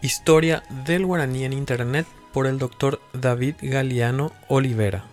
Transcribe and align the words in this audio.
Historia 0.00 0.62
del 0.86 1.04
guaraní 1.04 1.44
en 1.44 1.52
Internet 1.52 2.06
por 2.32 2.46
el 2.46 2.58
doctor 2.58 3.00
David 3.12 3.56
Galeano 3.60 4.30
Olivera. 4.46 5.04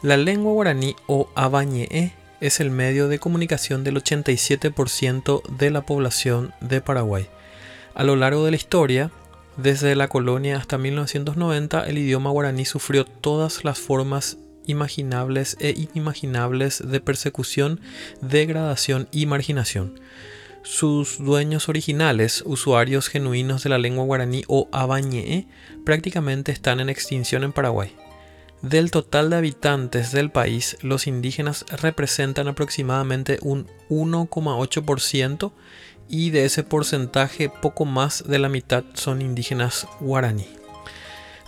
La 0.00 0.16
lengua 0.16 0.52
guaraní 0.52 0.94
o 1.08 1.28
abañe'e 1.34 2.12
es 2.40 2.60
el 2.60 2.70
medio 2.70 3.08
de 3.08 3.18
comunicación 3.18 3.82
del 3.82 3.96
87% 3.96 5.42
de 5.42 5.70
la 5.70 5.82
población 5.82 6.54
de 6.60 6.80
Paraguay. 6.80 7.26
A 7.94 8.04
lo 8.04 8.14
largo 8.14 8.44
de 8.44 8.52
la 8.52 8.56
historia, 8.56 9.10
desde 9.56 9.96
la 9.96 10.06
colonia 10.06 10.56
hasta 10.56 10.78
1990, 10.78 11.84
el 11.88 11.98
idioma 11.98 12.30
guaraní 12.30 12.64
sufrió 12.66 13.04
todas 13.04 13.64
las 13.64 13.80
formas 13.80 14.38
imaginables 14.66 15.56
e 15.58 15.74
inimaginables 15.76 16.80
de 16.86 17.00
persecución, 17.00 17.80
degradación 18.20 19.08
y 19.10 19.26
marginación. 19.26 19.98
Sus 20.62 21.18
dueños 21.18 21.68
originales, 21.68 22.42
usuarios 22.44 23.08
genuinos 23.08 23.64
de 23.64 23.70
la 23.70 23.78
lengua 23.78 24.04
guaraní 24.04 24.44
o 24.46 24.68
abañe, 24.72 25.48
prácticamente 25.84 26.52
están 26.52 26.80
en 26.80 26.90
extinción 26.90 27.44
en 27.44 27.52
Paraguay. 27.52 27.96
Del 28.60 28.90
total 28.90 29.30
de 29.30 29.36
habitantes 29.36 30.12
del 30.12 30.30
país, 30.30 30.76
los 30.82 31.06
indígenas 31.06 31.64
representan 31.80 32.46
aproximadamente 32.46 33.38
un 33.40 33.68
1,8% 33.88 35.52
y 36.10 36.28
de 36.28 36.44
ese 36.44 36.62
porcentaje 36.62 37.48
poco 37.48 37.86
más 37.86 38.24
de 38.26 38.38
la 38.38 38.50
mitad 38.50 38.84
son 38.92 39.22
indígenas 39.22 39.86
guaraní. 40.00 40.59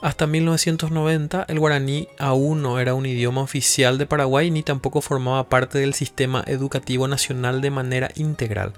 Hasta 0.02 0.26
1990 0.26 1.46
el 1.48 1.60
guaraní 1.60 2.08
aún 2.18 2.60
no 2.60 2.80
era 2.80 2.92
un 2.94 3.06
idioma 3.06 3.40
oficial 3.40 3.98
de 3.98 4.06
Paraguay 4.06 4.50
ni 4.50 4.64
tampoco 4.64 5.00
formaba 5.00 5.48
parte 5.48 5.78
del 5.78 5.94
sistema 5.94 6.42
educativo 6.48 7.06
nacional 7.06 7.60
de 7.60 7.70
manera 7.70 8.10
integral. 8.16 8.72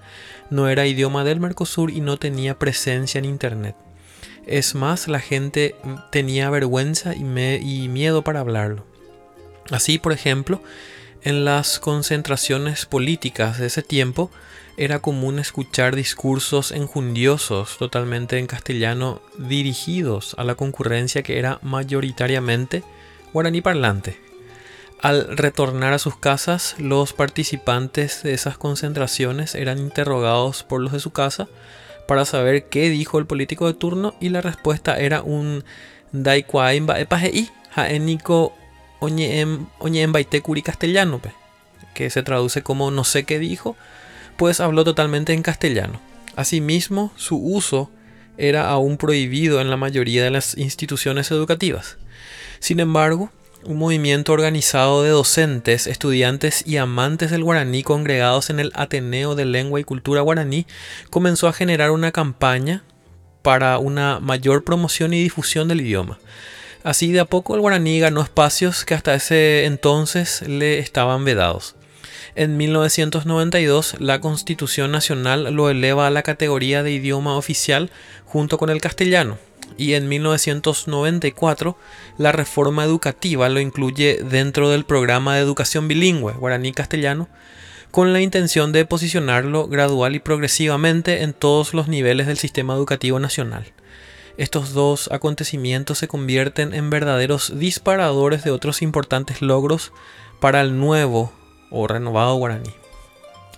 No 0.50 0.68
era 0.68 0.86
idioma 0.86 1.24
del 1.24 1.40
Mercosur 1.40 1.90
y 1.90 2.02
no 2.02 2.18
tenía 2.18 2.58
presencia 2.58 3.18
en 3.18 3.24
Internet. 3.24 3.74
Es 4.46 4.74
más, 4.74 5.08
la 5.08 5.18
gente 5.18 5.74
tenía 6.12 6.50
vergüenza 6.50 7.14
y, 7.14 7.22
y 7.22 7.88
miedo 7.88 8.22
para 8.22 8.40
hablarlo. 8.40 8.84
Así, 9.70 9.98
por 9.98 10.12
ejemplo, 10.12 10.60
en 11.22 11.46
las 11.46 11.80
concentraciones 11.80 12.84
políticas 12.84 13.58
de 13.58 13.68
ese 13.68 13.82
tiempo, 13.82 14.30
era 14.76 14.98
común 14.98 15.38
escuchar 15.38 15.94
discursos 15.96 16.72
enjundiosos 16.72 17.78
totalmente 17.78 18.38
en 18.38 18.46
castellano 18.46 19.20
dirigidos 19.38 20.34
a 20.38 20.44
la 20.44 20.54
concurrencia 20.54 21.22
que 21.22 21.38
era 21.38 21.58
mayoritariamente 21.62 22.82
guaraní 23.32 23.60
parlante. 23.60 24.18
Al 25.00 25.36
retornar 25.36 25.92
a 25.92 25.98
sus 25.98 26.16
casas, 26.16 26.76
los 26.78 27.12
participantes 27.12 28.22
de 28.22 28.32
esas 28.32 28.56
concentraciones 28.56 29.54
eran 29.54 29.78
interrogados 29.78 30.62
por 30.62 30.80
los 30.80 30.92
de 30.92 31.00
su 31.00 31.10
casa 31.10 31.48
para 32.08 32.24
saber 32.24 32.68
qué 32.68 32.88
dijo 32.88 33.18
el 33.18 33.26
político 33.26 33.66
de 33.66 33.74
turno 33.74 34.14
y 34.20 34.30
la 34.30 34.40
respuesta 34.40 34.98
era 34.98 35.22
un 35.22 35.64
jaenico 37.70 38.54
oñeem 39.00 39.66
castellano, 40.64 41.20
que 41.94 42.10
se 42.10 42.22
traduce 42.22 42.62
como 42.62 42.90
no 42.90 43.04
sé 43.04 43.24
qué 43.24 43.38
dijo, 43.38 43.76
pues 44.36 44.60
habló 44.60 44.84
totalmente 44.84 45.32
en 45.32 45.42
castellano. 45.42 46.00
Asimismo, 46.36 47.12
su 47.16 47.36
uso 47.36 47.90
era 48.36 48.68
aún 48.68 48.96
prohibido 48.96 49.60
en 49.60 49.70
la 49.70 49.76
mayoría 49.76 50.24
de 50.24 50.30
las 50.30 50.56
instituciones 50.58 51.30
educativas. 51.30 51.98
Sin 52.58 52.80
embargo, 52.80 53.30
un 53.64 53.78
movimiento 53.78 54.32
organizado 54.32 55.02
de 55.02 55.10
docentes, 55.10 55.86
estudiantes 55.86 56.64
y 56.66 56.76
amantes 56.76 57.30
del 57.30 57.44
guaraní 57.44 57.82
congregados 57.82 58.50
en 58.50 58.60
el 58.60 58.72
Ateneo 58.74 59.34
de 59.34 59.44
Lengua 59.44 59.80
y 59.80 59.84
Cultura 59.84 60.20
Guaraní 60.20 60.66
comenzó 61.10 61.48
a 61.48 61.52
generar 61.52 61.90
una 61.90 62.12
campaña 62.12 62.84
para 63.42 63.78
una 63.78 64.20
mayor 64.20 64.64
promoción 64.64 65.14
y 65.14 65.22
difusión 65.22 65.68
del 65.68 65.80
idioma. 65.80 66.18
Así 66.82 67.12
de 67.12 67.20
a 67.20 67.24
poco 67.24 67.54
el 67.54 67.60
guaraní 67.60 67.98
ganó 68.00 68.20
espacios 68.20 68.84
que 68.84 68.94
hasta 68.94 69.14
ese 69.14 69.64
entonces 69.64 70.42
le 70.46 70.78
estaban 70.78 71.24
vedados. 71.24 71.76
En 72.36 72.56
1992, 72.56 73.96
la 74.00 74.20
Constitución 74.20 74.90
Nacional 74.90 75.54
lo 75.54 75.70
eleva 75.70 76.08
a 76.08 76.10
la 76.10 76.24
categoría 76.24 76.82
de 76.82 76.90
idioma 76.90 77.36
oficial 77.36 77.90
junto 78.24 78.58
con 78.58 78.70
el 78.70 78.80
castellano. 78.80 79.38
Y 79.78 79.94
en 79.94 80.08
1994, 80.08 81.78
la 82.18 82.32
reforma 82.32 82.84
educativa 82.84 83.48
lo 83.48 83.60
incluye 83.60 84.18
dentro 84.28 84.68
del 84.68 84.84
programa 84.84 85.36
de 85.36 85.42
educación 85.42 85.86
bilingüe 85.86 86.32
guaraní-castellano, 86.32 87.28
con 87.92 88.12
la 88.12 88.20
intención 88.20 88.72
de 88.72 88.84
posicionarlo 88.84 89.68
gradual 89.68 90.16
y 90.16 90.18
progresivamente 90.18 91.22
en 91.22 91.34
todos 91.34 91.72
los 91.72 91.86
niveles 91.86 92.26
del 92.26 92.38
sistema 92.38 92.74
educativo 92.74 93.20
nacional. 93.20 93.72
Estos 94.36 94.72
dos 94.72 95.08
acontecimientos 95.12 95.98
se 95.98 96.08
convierten 96.08 96.74
en 96.74 96.90
verdaderos 96.90 97.56
disparadores 97.60 98.42
de 98.42 98.50
otros 98.50 98.82
importantes 98.82 99.40
logros 99.40 99.92
para 100.40 100.60
el 100.60 100.76
nuevo 100.76 101.32
o 101.70 101.86
renovado 101.86 102.36
guaraní. 102.36 102.70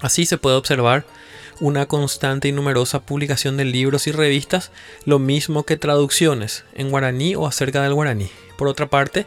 Así 0.00 0.26
se 0.26 0.38
puede 0.38 0.56
observar 0.56 1.04
una 1.60 1.86
constante 1.86 2.48
y 2.48 2.52
numerosa 2.52 3.00
publicación 3.00 3.56
de 3.56 3.64
libros 3.64 4.06
y 4.06 4.12
revistas, 4.12 4.70
lo 5.04 5.18
mismo 5.18 5.62
que 5.64 5.76
traducciones 5.76 6.64
en 6.74 6.90
guaraní 6.90 7.34
o 7.34 7.46
acerca 7.46 7.82
del 7.82 7.94
guaraní. 7.94 8.30
Por 8.58 8.68
otra 8.68 8.88
parte, 8.88 9.26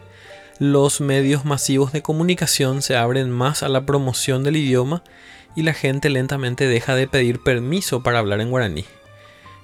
los 0.59 1.01
medios 1.01 1.45
masivos 1.45 1.91
de 1.91 2.01
comunicación 2.01 2.81
se 2.81 2.95
abren 2.95 3.31
más 3.31 3.63
a 3.63 3.69
la 3.69 3.85
promoción 3.85 4.43
del 4.43 4.57
idioma 4.57 5.03
y 5.55 5.63
la 5.63 5.73
gente 5.73 6.09
lentamente 6.09 6.67
deja 6.67 6.95
de 6.95 7.07
pedir 7.07 7.41
permiso 7.41 8.03
para 8.03 8.19
hablar 8.19 8.41
en 8.41 8.51
guaraní. 8.51 8.85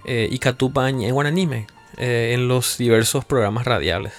Eh, 0.05 0.29
y 0.31 0.39
en 1.05 1.13
guaraní 1.13 1.49
eh, 1.97 2.31
en 2.33 2.47
los 2.47 2.77
diversos 2.77 3.25
programas 3.25 3.65
radiales 3.65 4.13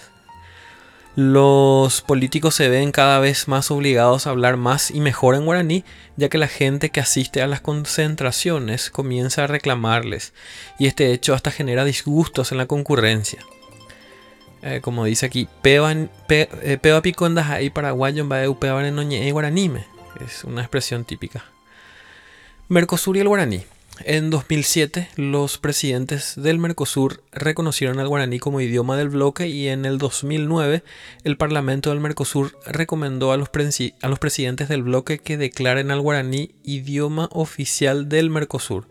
los 1.17 2.03
políticos 2.03 2.55
se 2.55 2.69
ven 2.69 2.93
cada 2.93 3.19
vez 3.21 3.49
más 3.49 3.71
obligados 3.71 4.27
a 4.27 4.31
hablar 4.31 4.59
más 4.59 4.91
y 4.91 5.01
mejor 5.01 5.35
en 5.35 5.47
guaraní, 5.47 5.83
ya 6.17 6.29
que 6.29 6.37
la 6.37 6.47
gente 6.47 6.91
que 6.91 7.01
asiste 7.01 7.41
a 7.41 7.47
las 7.47 7.63
concentraciones 7.63 8.91
comienza 8.91 9.45
a 9.45 9.47
reclamarles, 9.47 10.35
y 10.79 10.87
este 10.87 11.13
hecho 11.13 11.33
hasta 11.33 11.51
genera 11.51 11.87
disgustos 11.87 12.53
en 12.53 12.59
la 12.59 12.67
concurrencia. 12.67 13.41
Eh, 14.61 14.81
como 14.83 15.07
dice 15.07 15.25
aquí, 15.25 15.49
peba 15.63 15.91
eh, 16.29 17.01
pico 17.03 17.27
en 17.27 17.39
ahí 17.39 17.71
paraguayo 17.71 18.23
en 18.23 19.33
guaranime, 19.33 19.87
es 20.25 20.45
una 20.45 20.61
expresión 20.61 21.07
típica. 21.07 21.45
Mercosur 22.69 23.17
y 23.17 23.21
el 23.21 23.29
guaraní. 23.29 23.65
En 24.05 24.29
2007, 24.29 25.09
los 25.17 25.57
presidentes 25.57 26.35
del 26.37 26.59
Mercosur 26.59 27.23
reconocieron 27.33 27.99
al 27.99 28.09
guaraní 28.09 28.39
como 28.39 28.61
idioma 28.61 28.97
del 28.97 29.09
bloque 29.09 29.49
y 29.49 29.69
en 29.69 29.87
el 29.87 29.97
2009, 29.97 30.83
el 31.25 31.37
Parlamento 31.39 31.91
del 31.91 32.01
Mercosur 32.01 32.59
recomendó 32.67 33.33
a 33.33 33.39
los, 33.39 33.49
a 34.03 34.09
los 34.09 34.19
presidentes 34.19 34.69
del 34.69 34.83
bloque 34.83 35.19
que 35.19 35.39
declaren 35.39 35.91
al 35.91 36.03
guaraní 36.03 36.51
idioma 36.63 37.31
oficial 37.33 38.09
del 38.09 38.29
Mercosur, 38.29 38.87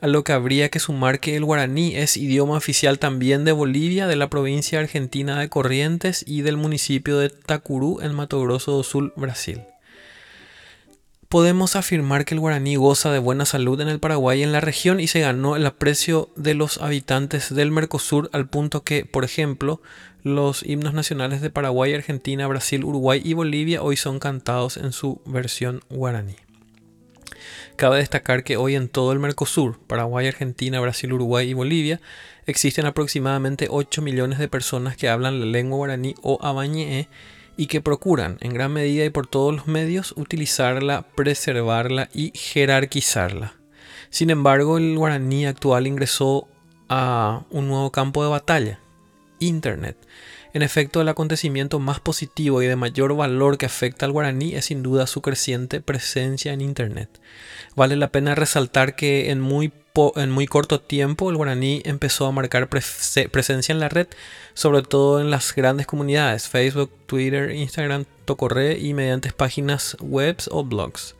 a 0.00 0.06
lo 0.06 0.22
que 0.22 0.32
habría 0.32 0.68
que 0.68 0.78
sumar 0.78 1.18
que 1.18 1.36
el 1.36 1.44
guaraní 1.44 1.96
es 1.96 2.16
idioma 2.16 2.56
oficial 2.56 3.00
también 3.00 3.44
de 3.44 3.52
Bolivia, 3.52 4.06
de 4.06 4.16
la 4.16 4.30
provincia 4.30 4.78
argentina 4.78 5.40
de 5.40 5.48
Corrientes 5.48 6.24
y 6.26 6.42
del 6.42 6.56
municipio 6.56 7.18
de 7.18 7.30
Tacurú 7.30 8.00
en 8.00 8.14
Mato 8.14 8.40
Grosso 8.40 8.72
do 8.72 8.84
Sul, 8.84 9.12
Brasil 9.16 9.60
podemos 11.36 11.76
afirmar 11.76 12.24
que 12.24 12.34
el 12.34 12.40
guaraní 12.40 12.76
goza 12.76 13.12
de 13.12 13.18
buena 13.18 13.44
salud 13.44 13.78
en 13.82 13.88
el 13.88 14.00
Paraguay 14.00 14.40
y 14.40 14.42
en 14.42 14.52
la 14.52 14.62
región 14.62 15.00
y 15.00 15.06
se 15.06 15.20
ganó 15.20 15.54
el 15.54 15.66
aprecio 15.66 16.30
de 16.34 16.54
los 16.54 16.78
habitantes 16.78 17.54
del 17.54 17.70
Mercosur 17.70 18.30
al 18.32 18.48
punto 18.48 18.84
que, 18.84 19.04
por 19.04 19.22
ejemplo, 19.22 19.82
los 20.22 20.62
himnos 20.62 20.94
nacionales 20.94 21.42
de 21.42 21.50
Paraguay, 21.50 21.92
Argentina, 21.92 22.46
Brasil, 22.46 22.84
Uruguay 22.84 23.20
y 23.22 23.34
Bolivia 23.34 23.82
hoy 23.82 23.98
son 23.98 24.18
cantados 24.18 24.78
en 24.78 24.92
su 24.92 25.20
versión 25.26 25.82
guaraní. 25.90 26.36
Cabe 27.76 27.98
destacar 27.98 28.42
que 28.42 28.56
hoy 28.56 28.74
en 28.74 28.88
todo 28.88 29.12
el 29.12 29.18
Mercosur, 29.18 29.78
Paraguay, 29.86 30.28
Argentina, 30.28 30.80
Brasil, 30.80 31.12
Uruguay 31.12 31.50
y 31.50 31.52
Bolivia, 31.52 32.00
existen 32.46 32.86
aproximadamente 32.86 33.66
8 33.68 34.00
millones 34.00 34.38
de 34.38 34.48
personas 34.48 34.96
que 34.96 35.10
hablan 35.10 35.38
la 35.38 35.44
lengua 35.44 35.76
guaraní 35.76 36.14
o 36.22 36.38
abañe'e 36.40 37.10
y 37.56 37.66
que 37.66 37.80
procuran 37.80 38.38
en 38.40 38.52
gran 38.52 38.72
medida 38.72 39.04
y 39.04 39.10
por 39.10 39.26
todos 39.26 39.54
los 39.54 39.66
medios 39.66 40.12
utilizarla, 40.16 41.02
preservarla 41.14 42.08
y 42.12 42.32
jerarquizarla. 42.34 43.54
Sin 44.10 44.30
embargo, 44.30 44.78
el 44.78 44.96
guaraní 44.96 45.46
actual 45.46 45.86
ingresó 45.86 46.48
a 46.88 47.42
un 47.50 47.68
nuevo 47.68 47.90
campo 47.90 48.22
de 48.22 48.30
batalla, 48.30 48.80
Internet. 49.38 49.96
En 50.56 50.62
efecto, 50.62 51.02
el 51.02 51.08
acontecimiento 51.10 51.78
más 51.80 52.00
positivo 52.00 52.62
y 52.62 52.66
de 52.66 52.76
mayor 52.76 53.14
valor 53.14 53.58
que 53.58 53.66
afecta 53.66 54.06
al 54.06 54.12
guaraní 54.12 54.54
es 54.54 54.64
sin 54.64 54.82
duda 54.82 55.06
su 55.06 55.20
creciente 55.20 55.82
presencia 55.82 56.54
en 56.54 56.62
Internet. 56.62 57.10
Vale 57.74 57.94
la 57.94 58.08
pena 58.08 58.34
resaltar 58.34 58.96
que 58.96 59.30
en 59.30 59.38
muy 59.38 59.70
en 60.16 60.30
muy 60.30 60.46
corto 60.46 60.80
tiempo 60.80 61.28
el 61.28 61.36
guaraní 61.36 61.82
empezó 61.84 62.24
a 62.24 62.32
marcar 62.32 62.70
presencia 62.70 63.70
en 63.74 63.80
la 63.80 63.90
red, 63.90 64.06
sobre 64.54 64.80
todo 64.80 65.20
en 65.20 65.30
las 65.30 65.54
grandes 65.54 65.86
comunidades, 65.86 66.48
Facebook, 66.48 66.90
Twitter, 67.04 67.50
Instagram, 67.50 68.06
Tocorre 68.24 68.78
y 68.78 68.94
mediante 68.94 69.32
páginas 69.32 69.94
web 70.00 70.38
o 70.50 70.64
blogs. 70.64 71.16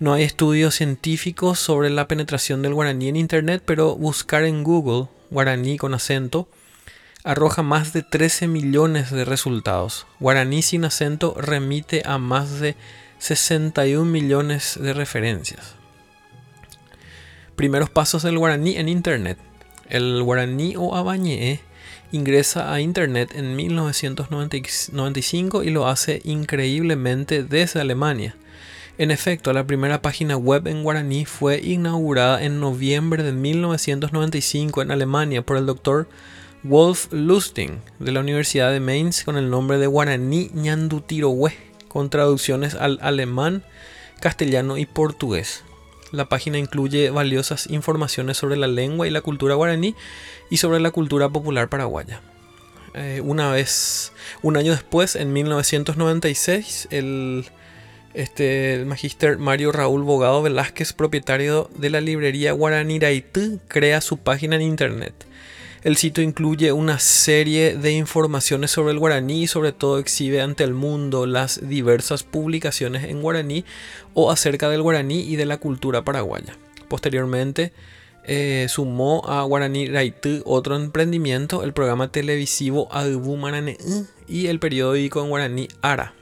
No 0.00 0.14
hay 0.14 0.24
estudios 0.24 0.74
científicos 0.74 1.60
sobre 1.60 1.90
la 1.90 2.08
penetración 2.08 2.62
del 2.62 2.74
guaraní 2.74 3.06
en 3.06 3.14
Internet, 3.14 3.62
pero 3.64 3.94
buscar 3.94 4.42
en 4.42 4.64
Google 4.64 5.06
guaraní 5.30 5.78
con 5.78 5.94
acento, 5.94 6.48
arroja 7.28 7.62
más 7.62 7.92
de 7.92 8.02
13 8.02 8.48
millones 8.48 9.10
de 9.10 9.26
resultados. 9.26 10.06
Guaraní 10.18 10.62
sin 10.62 10.86
acento 10.86 11.34
remite 11.36 12.02
a 12.06 12.16
más 12.16 12.58
de 12.58 12.74
61 13.18 14.10
millones 14.10 14.78
de 14.80 14.94
referencias. 14.94 15.74
Primeros 17.54 17.90
pasos 17.90 18.22
del 18.22 18.38
guaraní 18.38 18.76
en 18.76 18.88
Internet. 18.88 19.36
El 19.90 20.22
guaraní 20.22 20.74
o 20.78 20.96
abañé 20.96 21.60
ingresa 22.12 22.72
a 22.72 22.80
Internet 22.80 23.32
en 23.34 23.56
1995 23.56 25.64
y 25.64 25.70
lo 25.70 25.86
hace 25.86 26.22
increíblemente 26.24 27.42
desde 27.42 27.82
Alemania. 27.82 28.36
En 28.96 29.10
efecto, 29.10 29.52
la 29.52 29.66
primera 29.66 30.00
página 30.00 30.38
web 30.38 30.66
en 30.66 30.82
guaraní 30.82 31.26
fue 31.26 31.60
inaugurada 31.60 32.42
en 32.42 32.58
noviembre 32.58 33.22
de 33.22 33.32
1995 33.32 34.80
en 34.80 34.92
Alemania 34.92 35.42
por 35.42 35.58
el 35.58 35.66
doctor 35.66 36.08
Wolf 36.64 37.12
Lusting 37.12 37.80
de 37.98 38.12
la 38.12 38.20
Universidad 38.20 38.72
de 38.72 38.80
Mainz 38.80 39.24
con 39.24 39.36
el 39.36 39.48
nombre 39.48 39.78
de 39.78 39.86
Guaraní 39.86 40.50
Ñandutirohue, 40.54 41.52
con 41.86 42.10
traducciones 42.10 42.74
al 42.74 42.98
alemán, 43.00 43.62
castellano 44.20 44.76
y 44.76 44.86
portugués. 44.86 45.62
La 46.10 46.28
página 46.28 46.58
incluye 46.58 47.10
valiosas 47.10 47.68
informaciones 47.68 48.38
sobre 48.38 48.56
la 48.56 48.66
lengua 48.66 49.06
y 49.06 49.10
la 49.10 49.20
cultura 49.20 49.54
guaraní 49.54 49.94
y 50.50 50.56
sobre 50.56 50.80
la 50.80 50.90
cultura 50.90 51.28
popular 51.28 51.68
paraguaya. 51.68 52.22
Eh, 52.94 53.20
una 53.22 53.52
vez, 53.52 54.12
un 54.42 54.56
año 54.56 54.72
después, 54.72 55.14
en 55.14 55.32
1996, 55.32 56.88
el 56.90 57.46
este, 58.14 58.74
el 58.74 58.86
magíster 58.86 59.38
Mario 59.38 59.70
Raúl 59.70 60.02
Bogado 60.02 60.42
Velázquez, 60.42 60.92
propietario 60.92 61.70
de 61.76 61.90
la 61.90 62.00
librería 62.00 62.50
Guaraniraitú, 62.50 63.60
crea 63.68 64.00
su 64.00 64.16
página 64.16 64.56
en 64.56 64.62
internet. 64.62 65.27
El 65.88 65.96
sitio 65.96 66.22
incluye 66.22 66.70
una 66.70 66.98
serie 66.98 67.74
de 67.74 67.92
informaciones 67.92 68.70
sobre 68.70 68.92
el 68.92 68.98
guaraní 68.98 69.44
y 69.44 69.46
sobre 69.46 69.72
todo 69.72 69.98
exhibe 69.98 70.42
ante 70.42 70.62
el 70.62 70.74
mundo 70.74 71.24
las 71.24 71.66
diversas 71.66 72.24
publicaciones 72.24 73.04
en 73.04 73.22
guaraní 73.22 73.64
o 74.12 74.30
acerca 74.30 74.68
del 74.68 74.82
guaraní 74.82 75.20
y 75.20 75.36
de 75.36 75.46
la 75.46 75.56
cultura 75.56 76.04
paraguaya. 76.04 76.58
Posteriormente, 76.88 77.72
eh, 78.24 78.66
sumó 78.68 79.26
a 79.26 79.42
Guaraní 79.44 79.86
Raitú 79.86 80.42
otro 80.44 80.76
emprendimiento, 80.76 81.64
el 81.64 81.72
programa 81.72 82.12
televisivo 82.12 82.92
Adubu 82.92 83.38
Marane 83.38 83.78
y 84.28 84.48
el 84.48 84.58
periódico 84.58 85.22
en 85.22 85.30
guaraní 85.30 85.68
Ara. 85.80 86.12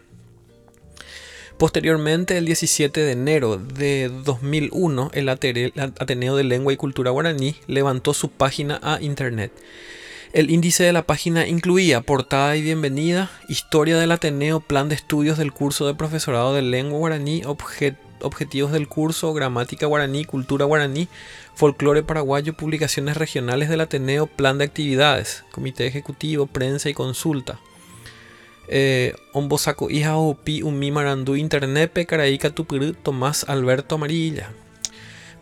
Posteriormente, 1.58 2.36
el 2.36 2.44
17 2.44 3.00
de 3.00 3.12
enero 3.12 3.56
de 3.56 4.10
2001, 4.24 5.10
el 5.14 5.30
Ateneo 5.30 6.36
de 6.36 6.44
Lengua 6.44 6.74
y 6.74 6.76
Cultura 6.76 7.12
Guaraní 7.12 7.56
levantó 7.66 8.12
su 8.12 8.28
página 8.28 8.78
a 8.82 9.00
Internet. 9.00 9.52
El 10.34 10.50
índice 10.50 10.84
de 10.84 10.92
la 10.92 11.06
página 11.06 11.46
incluía 11.46 12.02
portada 12.02 12.56
y 12.56 12.62
bienvenida, 12.62 13.30
historia 13.48 13.96
del 13.96 14.12
Ateneo, 14.12 14.60
plan 14.60 14.90
de 14.90 14.96
estudios 14.96 15.38
del 15.38 15.52
curso 15.52 15.86
de 15.86 15.94
profesorado 15.94 16.52
de 16.52 16.60
lengua 16.60 16.98
guaraní, 16.98 17.42
objetivos 17.46 18.72
del 18.72 18.86
curso, 18.86 19.32
gramática 19.32 19.86
guaraní, 19.86 20.26
cultura 20.26 20.66
guaraní, 20.66 21.08
folclore 21.54 22.02
paraguayo, 22.02 22.52
publicaciones 22.52 23.16
regionales 23.16 23.70
del 23.70 23.80
Ateneo, 23.80 24.26
plan 24.26 24.58
de 24.58 24.64
actividades, 24.64 25.42
comité 25.52 25.86
ejecutivo, 25.86 26.44
prensa 26.46 26.90
y 26.90 26.92
consulta 26.92 27.58
eh, 28.68 29.14
hija 29.90 30.16
Marandu 30.90 31.36
Internepe 31.36 32.06
Alberto 33.44 33.96
Amarilla. 33.96 34.50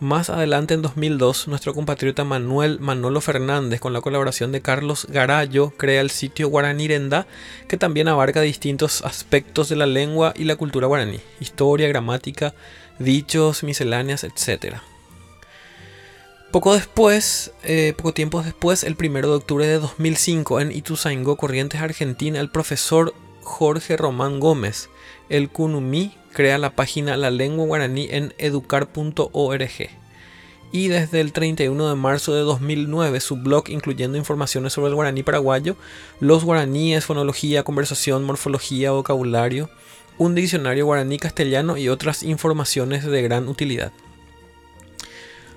Más 0.00 0.28
adelante 0.28 0.74
en 0.74 0.82
2002, 0.82 1.48
nuestro 1.48 1.72
compatriota 1.72 2.24
Manuel 2.24 2.80
Manolo 2.80 3.20
Fernández, 3.20 3.80
con 3.80 3.92
la 3.92 4.00
colaboración 4.00 4.50
de 4.52 4.60
Carlos 4.60 5.06
Garallo, 5.08 5.70
crea 5.76 6.00
el 6.00 6.10
sitio 6.10 6.48
Guaranirenda, 6.48 7.26
que 7.68 7.76
también 7.76 8.08
abarca 8.08 8.40
distintos 8.40 9.02
aspectos 9.04 9.68
de 9.68 9.76
la 9.76 9.86
lengua 9.86 10.34
y 10.36 10.44
la 10.44 10.56
cultura 10.56 10.88
guaraní, 10.88 11.20
historia, 11.40 11.88
gramática, 11.88 12.54
dichos, 12.98 13.62
misceláneas, 13.62 14.24
etc. 14.24 14.76
Poco 16.54 16.74
después, 16.74 17.50
eh, 17.64 17.94
poco 17.96 18.14
tiempo 18.14 18.40
después, 18.40 18.84
el 18.84 18.94
1 18.96 19.22
de 19.22 19.34
octubre 19.34 19.66
de 19.66 19.80
2005, 19.80 20.60
en 20.60 20.70
Ituzaingó, 20.70 21.36
Corrientes, 21.36 21.80
Argentina, 21.80 22.38
el 22.38 22.48
profesor 22.48 23.12
Jorge 23.42 23.96
Román 23.96 24.38
Gómez, 24.38 24.88
el 25.28 25.50
Kunumi, 25.50 26.16
crea 26.32 26.58
la 26.58 26.70
página 26.70 27.16
La 27.16 27.32
Lengua 27.32 27.66
Guaraní 27.66 28.06
en 28.08 28.34
educar.org. 28.38 29.90
Y 30.70 30.86
desde 30.86 31.20
el 31.20 31.32
31 31.32 31.88
de 31.88 31.96
marzo 31.96 32.36
de 32.36 32.42
2009, 32.42 33.18
su 33.18 33.34
blog 33.34 33.68
incluyendo 33.68 34.16
informaciones 34.16 34.74
sobre 34.74 34.90
el 34.90 34.94
guaraní 34.94 35.24
paraguayo, 35.24 35.74
los 36.20 36.44
guaraníes, 36.44 37.04
fonología, 37.04 37.64
conversación, 37.64 38.22
morfología, 38.22 38.92
vocabulario, 38.92 39.70
un 40.18 40.36
diccionario 40.36 40.86
guaraní 40.86 41.18
castellano 41.18 41.76
y 41.76 41.88
otras 41.88 42.22
informaciones 42.22 43.04
de 43.04 43.22
gran 43.22 43.48
utilidad. 43.48 43.90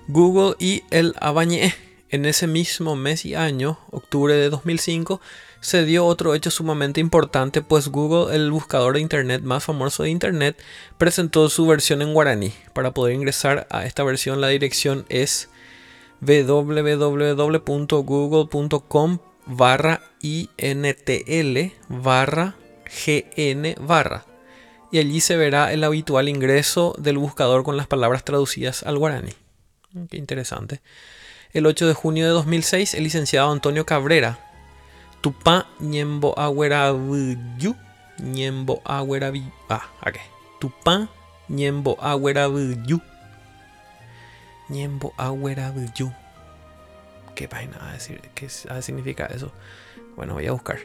Google 0.08 0.56
y 0.60 0.84
el 0.92 1.14
Abañé. 1.20 1.74
En 2.10 2.26
ese 2.26 2.48
mismo 2.48 2.96
mes 2.96 3.26
y 3.26 3.36
año, 3.36 3.80
octubre 3.92 4.34
de 4.34 4.50
2005, 4.50 5.20
se 5.60 5.84
dio 5.84 6.06
otro 6.06 6.36
hecho 6.36 6.50
sumamente 6.52 7.02
importante, 7.02 7.62
pues 7.62 7.90
Google, 7.90 8.34
el 8.34 8.50
buscador 8.50 8.94
de 8.94 9.02
Internet 9.02 9.42
más 9.42 9.66
famoso 9.66 10.04
de 10.04 10.10
Internet, 10.10 10.58
presentó 10.98 11.50
su 11.50 11.68
versión 11.68 12.02
en 12.02 12.14
guaraní. 12.14 12.54
Para 12.74 12.92
poder 12.92 13.14
ingresar 13.14 13.68
a 13.70 13.86
esta 13.86 14.06
versión, 14.06 14.40
la 14.40 14.48
dirección 14.48 15.06
es 15.10 15.50
www.google.com 16.22 17.58
barra 19.46 20.02
intl 20.22 21.72
barra 21.88 22.56
gn 23.06 23.76
barra 23.80 24.26
y 24.92 25.00
allí 25.00 25.22
se 25.22 25.38
verá 25.38 25.74
el 25.74 25.84
habitual 25.84 26.30
ingreso 26.30 26.96
del 26.98 27.18
buscador 27.18 27.64
con 27.64 27.76
las 27.78 27.88
palabras 27.88 28.24
traducidas 28.24 28.84
al 28.84 28.98
guaraní. 28.98 29.47
Qué 30.10 30.18
interesante. 30.18 30.82
El 31.54 31.66
8 31.66 31.88
de 31.88 31.94
junio 31.94 32.26
de 32.26 32.32
2006, 32.32 32.94
el 32.94 33.04
licenciado 33.04 33.52
Antonio 33.52 33.86
Cabrera, 33.86 34.40
Tupá 35.22 35.68
Ñembo 35.80 36.38
Agüerabuyu, 36.38 37.76
Ñembo 38.20 38.82
Agüerabi, 38.86 39.44
ah, 39.70 39.90
ok. 40.02 40.18
Tupá 40.60 41.08
Ñembo 41.48 41.98
Agüerabuyu, 42.02 43.02
Ñembo 44.70 45.14
Agüerabuyu. 45.18 46.12
¿Qué 47.34 47.48
vaina 47.48 47.78
a 47.90 47.94
decir? 47.94 48.20
¿Qué 48.36 48.50
significa 48.50 49.28
eso? 49.28 49.52
Bueno, 50.16 50.34
voy 50.34 50.48
a 50.48 50.52
buscar. 50.52 50.80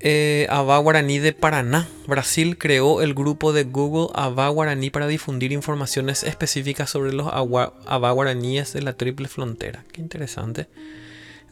Eh, 0.00 0.46
Guaraní 0.50 1.18
de 1.18 1.32
Paraná, 1.32 1.88
Brasil, 2.06 2.58
creó 2.58 3.00
el 3.00 3.14
grupo 3.14 3.52
de 3.52 3.64
Google 3.64 4.08
Aba 4.14 4.48
Guaraní 4.48 4.90
para 4.90 5.06
difundir 5.06 5.52
informaciones 5.52 6.22
específicas 6.22 6.90
sobre 6.90 7.12
los 7.12 7.28
Aba 7.32 8.10
Guaraníes 8.10 8.72
de 8.74 8.82
la 8.82 8.92
Triple 8.92 9.28
Frontera. 9.28 9.84
Qué 9.92 10.00
interesante. 10.00 10.68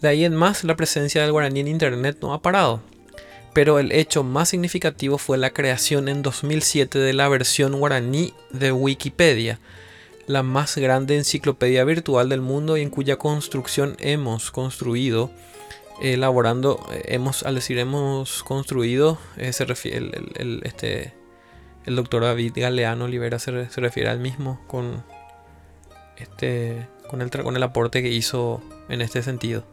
De 0.03 0.09
ahí 0.09 0.25
en 0.27 0.35
más, 0.35 0.65
la 0.65 0.77
presencia 0.77 1.23
del 1.23 1.33
guaraní 1.33 1.61
en 1.61 1.69
Internet 1.69 2.19
no 2.21 2.35
ha 2.35 2.43
parado. 2.43 2.83
Pero 3.55 3.79
el 3.79 3.93
hecho 3.93 4.23
más 4.23 4.51
significativo 4.51 5.17
fue 5.17 5.39
la 5.39 5.51
creación 5.51 6.09
en 6.09 6.21
2007 6.23 6.99
de 6.99 7.13
la 7.15 7.29
versión 7.29 7.79
guaraní 7.79 8.35
de 8.51 8.73
Wikipedia, 8.73 9.61
la 10.27 10.43
más 10.43 10.77
grande 10.77 11.17
enciclopedia 11.17 11.85
virtual 11.85 12.29
del 12.29 12.41
mundo 12.43 12.77
y 12.77 12.83
en 12.83 12.91
cuya 12.91 13.17
construcción 13.17 13.97
hemos 14.01 14.51
construido 14.51 15.31
elaborando, 16.01 16.87
eh, 16.93 17.03
hemos, 17.09 17.43
al 17.43 17.55
decir 17.55 17.79
hemos 17.79 18.43
construido, 18.43 19.19
eh, 19.37 19.53
se 19.53 19.65
refiere 19.65 19.99
el, 19.99 20.61
este, 20.65 21.13
el 21.87 21.97
doctor 21.97 22.23
David 22.23 22.53
Galeano 22.57 23.05
Olivera 23.05 23.39
se, 23.39 23.51
refiere 23.53 24.09
al 24.09 24.21
mismo 24.21 24.61
con, 24.67 25.05
este, 26.17 26.87
con, 27.09 27.23
el, 27.23 27.31
con 27.31 27.57
el 27.57 27.63
aporte 27.63 28.03
que 28.03 28.11
hizo 28.11 28.63
en 28.89 29.01
este 29.01 29.23
sentido. 29.23 29.65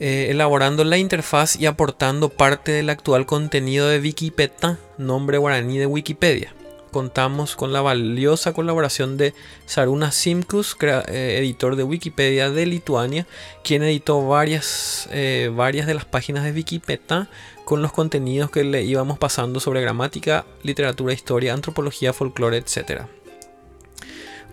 Eh, 0.00 0.28
elaborando 0.30 0.84
la 0.84 0.96
interfaz 0.96 1.56
y 1.56 1.66
aportando 1.66 2.28
parte 2.28 2.70
del 2.70 2.88
actual 2.88 3.26
contenido 3.26 3.88
de 3.88 3.98
Wikipedia, 3.98 4.78
nombre 4.96 5.38
guaraní 5.38 5.78
de 5.78 5.86
Wikipedia 5.86 6.54
contamos 6.88 7.56
con 7.56 7.72
la 7.72 7.80
valiosa 7.80 8.52
colaboración 8.52 9.16
de 9.16 9.34
Saruna 9.66 10.12
Simkus, 10.12 10.76
eh, 10.80 11.36
editor 11.38 11.76
de 11.76 11.84
Wikipedia 11.84 12.50
de 12.50 12.66
Lituania, 12.66 13.26
quien 13.62 13.82
editó 13.82 14.26
varias, 14.26 15.08
eh, 15.12 15.50
varias 15.54 15.86
de 15.86 15.94
las 15.94 16.04
páginas 16.04 16.44
de 16.44 16.52
Wikipedia 16.52 17.28
con 17.64 17.82
los 17.82 17.92
contenidos 17.92 18.50
que 18.50 18.64
le 18.64 18.82
íbamos 18.82 19.18
pasando 19.18 19.60
sobre 19.60 19.82
gramática, 19.82 20.46
literatura, 20.62 21.12
historia, 21.12 21.52
antropología, 21.52 22.12
folclore, 22.12 22.56
etc. 22.56 23.02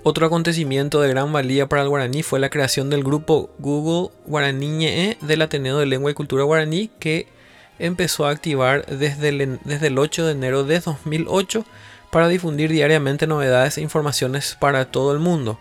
Otro 0.04 0.28
acontecimiento 0.28 1.02
de 1.02 1.10
gran 1.10 1.32
valía 1.32 1.68
para 1.68 1.82
el 1.82 1.90
guaraní 1.90 2.24
fue 2.24 2.40
la 2.40 2.50
creación 2.50 2.90
del 2.90 3.04
grupo 3.04 3.50
Google 3.58 4.14
Guaraníñe 4.28 5.18
del 5.22 5.42
Ateneo 5.42 5.80
de 5.80 5.86
Lengua 5.86 6.12
y 6.12 6.14
Cultura 6.14 6.44
Guaraní 6.44 6.90
que 7.00 7.28
empezó 7.80 8.26
a 8.26 8.32
activar 8.32 8.86
desde 8.86 9.30
el, 9.30 9.60
desde 9.64 9.88
el 9.88 9.98
8 9.98 10.26
de 10.26 10.32
enero 10.34 10.64
de 10.64 10.80
2008 10.80 11.66
para 12.16 12.30
difundir 12.30 12.72
diariamente 12.72 13.28
novedades 13.28 13.78
e 13.78 13.82
informaciones 13.82 14.56
para 14.58 14.90
todo 14.90 15.12
el 15.12 15.20
mundo. 15.20 15.60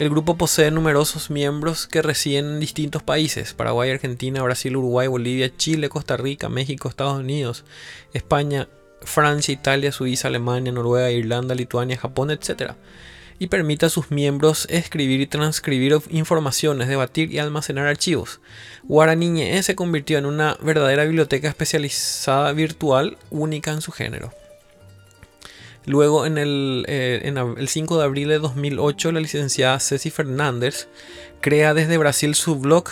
El 0.00 0.10
grupo 0.10 0.36
posee 0.36 0.72
numerosos 0.72 1.30
miembros 1.30 1.86
que 1.86 2.02
residen 2.02 2.54
en 2.54 2.58
distintos 2.58 3.04
países, 3.04 3.54
Paraguay, 3.54 3.92
Argentina, 3.92 4.42
Brasil, 4.42 4.76
Uruguay, 4.76 5.06
Bolivia, 5.06 5.56
Chile, 5.56 5.88
Costa 5.88 6.16
Rica, 6.16 6.48
México, 6.48 6.88
Estados 6.88 7.20
Unidos, 7.20 7.64
España, 8.14 8.66
Francia, 9.02 9.54
Italia, 9.54 9.92
Suiza, 9.92 10.26
Alemania, 10.26 10.72
Noruega, 10.72 11.12
Irlanda, 11.12 11.54
Lituania, 11.54 11.96
Japón, 11.96 12.32
etc. 12.32 12.72
Y 13.38 13.46
permite 13.46 13.86
a 13.86 13.88
sus 13.88 14.10
miembros 14.10 14.66
escribir 14.70 15.20
y 15.20 15.28
transcribir 15.28 15.96
informaciones, 16.10 16.88
debatir 16.88 17.32
y 17.32 17.38
almacenar 17.38 17.86
archivos. 17.86 18.40
Guaraniñe 18.82 19.62
se 19.62 19.76
convirtió 19.76 20.18
en 20.18 20.26
una 20.26 20.58
verdadera 20.62 21.04
biblioteca 21.04 21.48
especializada 21.48 22.52
virtual 22.54 23.18
única 23.30 23.70
en 23.70 23.82
su 23.82 23.92
género. 23.92 24.41
Luego, 25.84 26.26
en 26.26 26.38
el, 26.38 26.84
eh, 26.88 27.20
el, 27.24 27.68
5 27.68 27.98
de 27.98 28.04
abril 28.04 28.28
de 28.28 28.38
2008, 28.38 29.12
la 29.12 29.20
licenciada 29.20 29.80
Ceci 29.80 30.10
Fernández 30.10 30.88
crea 31.40 31.74
desde 31.74 31.98
Brasil 31.98 32.34
su 32.34 32.56
blog 32.56 32.84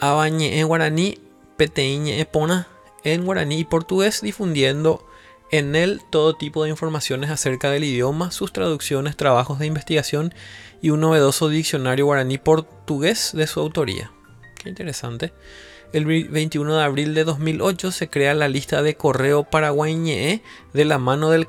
Abañe 0.00 0.58
en 0.58 0.66
guaraní, 0.66 1.18
Peteiñe 1.56 2.20
Epona 2.20 2.68
en 3.04 3.24
guaraní 3.24 3.60
y 3.60 3.64
portugués, 3.64 4.20
difundiendo 4.22 5.06
en 5.50 5.74
él 5.74 6.00
todo 6.10 6.34
tipo 6.34 6.64
de 6.64 6.70
informaciones 6.70 7.30
acerca 7.30 7.70
del 7.70 7.84
idioma, 7.84 8.30
sus 8.30 8.52
traducciones, 8.52 9.16
trabajos 9.16 9.58
de 9.58 9.66
investigación 9.66 10.32
y 10.80 10.90
un 10.90 11.00
novedoso 11.00 11.48
diccionario 11.48 12.06
guaraní-portugués 12.06 13.32
de 13.34 13.46
su 13.46 13.60
autoría. 13.60 14.12
Qué 14.62 14.68
interesante. 14.68 15.32
El 15.92 16.04
21 16.04 16.76
de 16.76 16.82
abril 16.84 17.14
de 17.14 17.24
2008 17.24 17.90
se 17.90 18.08
crea 18.08 18.32
la 18.34 18.46
lista 18.46 18.80
de 18.80 18.94
correo 18.94 19.42
paraguañe 19.42 20.40
de 20.72 20.84
la 20.84 20.98
mano 20.98 21.30
del, 21.30 21.46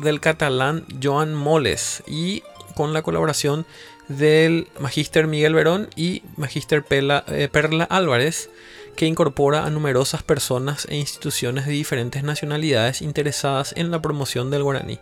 del 0.00 0.20
catalán 0.20 0.84
Joan 1.02 1.34
Moles 1.34 2.04
y 2.06 2.44
con 2.76 2.92
la 2.92 3.02
colaboración 3.02 3.66
del 4.06 4.68
magíster 4.78 5.26
Miguel 5.26 5.54
Verón 5.54 5.88
y 5.96 6.22
magíster 6.36 6.84
eh, 6.88 7.48
Perla 7.50 7.84
Álvarez, 7.84 8.50
que 8.94 9.06
incorpora 9.06 9.64
a 9.64 9.70
numerosas 9.70 10.22
personas 10.22 10.86
e 10.88 10.96
instituciones 10.96 11.66
de 11.66 11.72
diferentes 11.72 12.22
nacionalidades 12.22 13.02
interesadas 13.02 13.72
en 13.76 13.90
la 13.90 14.00
promoción 14.00 14.50
del 14.50 14.62
guaraní. 14.62 15.00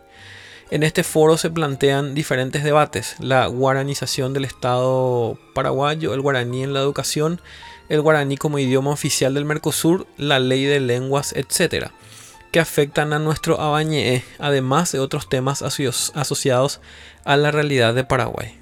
En 0.71 0.83
este 0.83 1.03
foro 1.03 1.37
se 1.37 1.49
plantean 1.49 2.13
diferentes 2.13 2.63
debates, 2.63 3.15
la 3.19 3.47
guaranización 3.47 4.33
del 4.33 4.45
Estado 4.45 5.37
paraguayo, 5.55 6.13
el 6.13 6.21
guaraní 6.21 6.63
en 6.63 6.73
la 6.73 6.79
educación, 6.79 7.41
el 7.89 8.01
guaraní 8.01 8.37
como 8.37 8.59
idioma 8.59 8.91
oficial 8.91 9.33
del 9.33 9.45
Mercosur, 9.45 10.07
la 10.17 10.39
ley 10.39 10.63
de 10.63 10.79
lenguas, 10.79 11.33
etc., 11.33 11.87
que 12.51 12.59
afectan 12.59 13.13
a 13.13 13.19
nuestro 13.19 13.59
abañe, 13.59 14.23
además 14.39 14.91
de 14.91 14.99
otros 14.99 15.29
temas 15.29 15.61
asociados 15.61 16.81
a 17.25 17.37
la 17.37 17.51
realidad 17.51 17.93
de 17.93 18.03
Paraguay. 18.03 18.57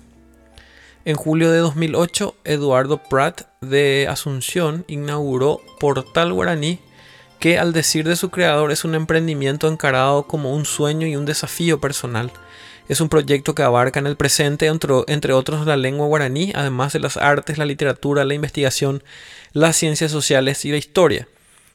En 1.05 1.15
julio 1.15 1.51
de 1.51 1.60
2008, 1.60 2.36
Eduardo 2.43 2.98
Pratt 2.98 3.43
de 3.62 4.07
Asunción 4.10 4.84
inauguró 4.88 5.62
Portal 5.79 6.34
Guaraní, 6.34 6.79
que 7.39 7.60
al 7.60 7.72
decir 7.72 8.05
de 8.07 8.17
su 8.17 8.29
creador 8.29 8.72
es 8.72 8.84
un 8.84 8.96
emprendimiento 8.96 9.69
encarado 9.69 10.27
como 10.27 10.53
un 10.53 10.65
sueño 10.65 11.07
y 11.07 11.15
un 11.15 11.25
desafío 11.25 11.79
personal 11.79 12.31
es 12.88 13.01
un 13.01 13.10
proyecto 13.10 13.53
que 13.53 13.63
abarca 13.63 14.00
en 14.00 14.08
el 14.08 14.15
presente, 14.15 14.67
entre, 14.67 15.34
otros, 15.34 15.65
la 15.65 15.77
lengua 15.77 16.08
guaraní, 16.08 16.51
además 16.56 16.94
de 16.94 17.00
las 17.00 17.17
artes, 17.17 17.58
la 17.58 17.65
literatura, 17.65 18.25
la 18.25 18.34
investigación, 18.34 19.03
las 19.53 19.75
ciencias 19.75 20.12
sociales 20.12 20.63
y 20.65 20.72
la 20.72 20.77
historia, 20.77 21.27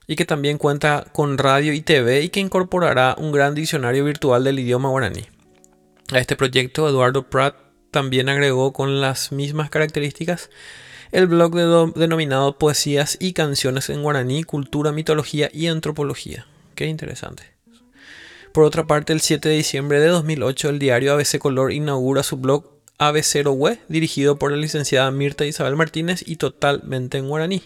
y 0.07 0.17
que 0.17 0.25
también 0.25 0.59
cuenta 0.59 1.07
con 1.13 1.39
radio 1.39 1.73
y 1.73 1.83
TV 1.83 2.23
y 2.23 2.29
que 2.31 2.41
incorporará 2.41 3.15
un 3.19 3.33
gran 3.33 3.55
diccionario 3.55 4.05
virtual 4.05 4.45
del 4.45 4.59
idioma 4.59 4.89
guaraní. 4.89 5.27
A 6.13 6.19
este 6.19 6.37
proyecto, 6.37 6.89
Eduardo 6.89 7.29
Pratt 7.29 7.57
también 7.91 8.29
agregó 8.29 8.73
con 8.73 9.01
las 9.01 9.33
mismas 9.33 9.71
características 9.71 10.51
el 11.13 11.27
blog 11.27 11.55
denominado 11.95 12.59
Poesías 12.59 13.19
y 13.21 13.35
Canciones 13.35 13.91
en 13.91 14.03
Guaraní, 14.03 14.45
Cultura, 14.45 14.93
Mitología 14.93 15.51
y 15.53 15.67
Antropología. 15.67 16.47
Qué 16.75 16.87
interesante. 16.87 17.52
Por 18.53 18.65
otra 18.65 18.87
parte, 18.87 19.15
el 19.15 19.23
7 19.23 19.49
de 19.49 19.57
diciembre 19.57 19.99
de 19.99 20.09
2008, 20.09 20.69
el 20.69 20.79
diario 20.79 21.15
ABC 21.15 21.39
Color 21.39 21.73
inaugura 21.73 22.23
su 22.23 22.37
blog 22.37 22.67
ABC0 22.99 23.51
Web, 23.55 23.79
dirigido 23.89 24.39
por 24.39 24.51
la 24.51 24.59
licenciada 24.59 25.11
Mirta 25.11 25.47
Isabel 25.47 25.75
Martínez 25.75 26.23
y 26.27 26.37
totalmente 26.37 27.17
en 27.17 27.29
guaraní. 27.29 27.63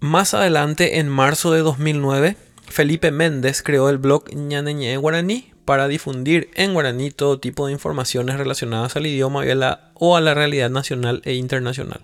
Más 0.00 0.32
adelante, 0.32 0.98
en 0.98 1.10
marzo 1.10 1.52
de 1.52 1.60
2009, 1.60 2.36
Felipe 2.68 3.10
Méndez 3.10 3.62
creó 3.62 3.90
el 3.90 3.98
blog 3.98 4.34
Ñaneñe 4.34 4.96
Guaraní 4.96 5.52
para 5.66 5.88
difundir 5.88 6.50
en 6.54 6.72
guaraní 6.72 7.10
todo 7.10 7.38
tipo 7.38 7.66
de 7.66 7.72
informaciones 7.74 8.38
relacionadas 8.38 8.96
al 8.96 9.06
idioma 9.06 9.44
o 9.92 10.16
a 10.16 10.22
la 10.22 10.32
realidad 10.32 10.70
nacional 10.70 11.20
e 11.26 11.34
internacional. 11.34 12.00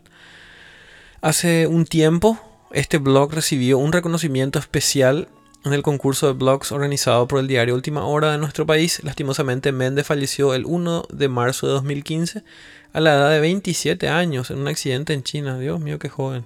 Hace 1.23 1.67
un 1.67 1.87
tiempo, 1.87 2.39
este 2.71 2.99
blog 2.99 3.33
recibió 3.33 3.79
un 3.79 3.93
reconocimiento 3.93 4.59
especial 4.59 5.29
en 5.67 5.73
el 5.73 5.83
concurso 5.83 6.29
de 6.29 6.33
blogs 6.33 6.71
organizado 6.71 7.27
por 7.27 7.41
el 7.41 7.49
diario 7.49 7.75
Última 7.75 8.05
Hora 8.07 8.31
de 8.31 8.39
nuestro 8.39 8.67
país. 8.67 9.03
Lastimosamente, 9.03 9.73
Méndez 9.73 10.07
falleció 10.07 10.55
el 10.55 10.65
1 10.65 11.07
de 11.13 11.29
marzo 11.29 11.67
de 11.67 11.73
2015 11.73 12.45
a 12.93 13.01
la 13.01 13.15
edad 13.15 13.31
de 13.31 13.41
27 13.41 14.09
años 14.09 14.51
en 14.51 14.59
un 14.59 14.69
accidente 14.69 15.13
en 15.13 15.25
China. 15.25 15.59
Dios 15.59 15.81
mío, 15.81 15.99
qué 15.99 16.09
joven. 16.09 16.45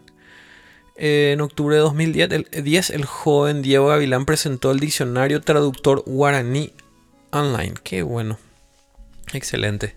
Eh, 0.97 1.33
en 1.35 1.43
octubre 1.43 1.77
de 1.77 1.83
2010, 1.83 2.31
el, 2.33 2.65
10, 2.65 2.91
el 2.91 3.05
joven 3.05 3.61
Diego 3.61 3.89
Gavilán 3.89 4.25
presentó 4.25 4.71
el 4.71 4.81
diccionario 4.81 5.43
traductor 5.43 6.03
guaraní 6.07 6.73
online. 7.31 7.75
Qué 7.85 8.03
bueno. 8.03 8.39
Excelente. 9.35 9.97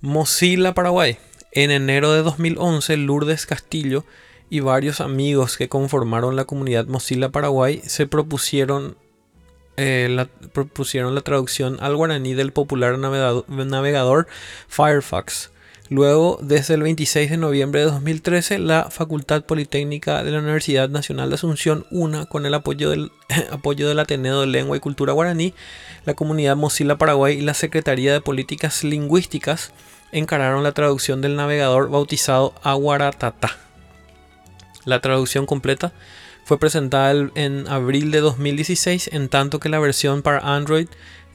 Mozilla 0.00 0.72
Paraguay. 0.72 1.18
En 1.52 1.70
enero 1.70 2.12
de 2.12 2.22
2011, 2.22 2.96
Lourdes 2.96 3.44
Castillo 3.44 4.04
y 4.50 4.60
varios 4.60 5.00
amigos 5.00 5.56
que 5.56 5.68
conformaron 5.68 6.36
la 6.36 6.44
comunidad 6.44 6.86
Mozilla 6.86 7.30
Paraguay 7.30 7.82
se 7.84 8.06
propusieron, 8.06 8.96
eh, 9.76 10.08
la, 10.10 10.26
propusieron 10.52 11.14
la 11.14 11.20
traducción 11.20 11.78
al 11.80 11.96
guaraní 11.96 12.34
del 12.34 12.52
popular 12.52 12.98
navegador, 12.98 14.26
Firefox. 14.68 15.50
Luego, 15.90 16.38
desde 16.42 16.74
el 16.74 16.82
26 16.82 17.30
de 17.30 17.36
noviembre 17.38 17.80
de 17.80 17.86
2013, 17.86 18.58
la 18.58 18.90
Facultad 18.90 19.44
Politécnica 19.44 20.22
de 20.22 20.32
la 20.32 20.40
Universidad 20.40 20.90
Nacional 20.90 21.30
de 21.30 21.36
Asunción, 21.36 21.86
una 21.90 22.26
con 22.26 22.44
el 22.44 22.52
apoyo 22.52 22.90
del, 22.90 23.10
apoyo 23.50 23.88
del 23.88 23.98
Ateneo 23.98 24.42
de 24.42 24.48
Lengua 24.48 24.76
y 24.76 24.80
Cultura 24.80 25.14
Guaraní, 25.14 25.54
la 26.04 26.12
comunidad 26.12 26.56
Mozilla 26.56 26.98
Paraguay 26.98 27.38
y 27.38 27.40
la 27.40 27.54
Secretaría 27.54 28.12
de 28.12 28.20
Políticas 28.20 28.84
Lingüísticas 28.84 29.72
encararon 30.12 30.62
la 30.62 30.72
traducción 30.72 31.22
del 31.22 31.36
navegador 31.36 31.88
bautizado 31.88 32.54
Aguaratata. 32.62 33.67
La 34.84 35.00
traducción 35.00 35.46
completa 35.46 35.92
fue 36.44 36.58
presentada 36.58 37.30
en 37.34 37.68
abril 37.68 38.10
de 38.10 38.20
2016, 38.20 39.10
en 39.12 39.28
tanto 39.28 39.60
que 39.60 39.68
la 39.68 39.78
versión 39.78 40.22
para 40.22 40.56
Android 40.56 40.88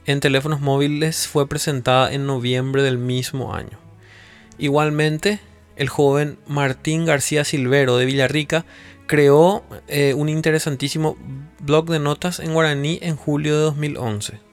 en 0.06 0.20
teléfonos 0.20 0.60
móviles 0.60 1.28
fue 1.28 1.48
presentada 1.48 2.12
en 2.12 2.26
noviembre 2.26 2.82
del 2.82 2.98
mismo 2.98 3.54
año. 3.54 3.78
Igualmente, 4.58 5.40
el 5.76 5.88
joven 5.88 6.38
Martín 6.46 7.04
García 7.04 7.44
Silvero 7.44 7.96
de 7.96 8.06
Villarrica 8.06 8.64
creó 9.06 9.64
eh, 9.88 10.14
un 10.14 10.28
interesantísimo 10.28 11.16
blog 11.60 11.86
de 11.86 11.98
notas 11.98 12.40
en 12.40 12.52
guaraní 12.52 12.98
en 13.02 13.16
julio 13.16 13.56
de 13.56 13.62
2011. 13.62 14.43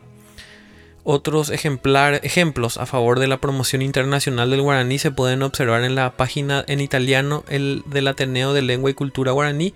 Otros 1.03 1.49
ejemplos 1.49 2.77
a 2.77 2.85
favor 2.85 3.19
de 3.19 3.27
la 3.27 3.37
promoción 3.37 3.81
internacional 3.81 4.51
del 4.51 4.61
guaraní 4.61 4.99
se 4.99 5.09
pueden 5.09 5.41
observar 5.41 5.83
en 5.83 5.95
la 5.95 6.11
página 6.11 6.63
en 6.67 6.79
italiano 6.79 7.43
el 7.49 7.83
del 7.87 8.07
Ateneo 8.07 8.53
de 8.53 8.61
Lengua 8.61 8.91
y 8.91 8.93
Cultura 8.93 9.31
Guaraní 9.31 9.73